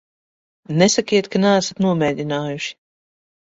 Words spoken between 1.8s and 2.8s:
nomēģinājuši.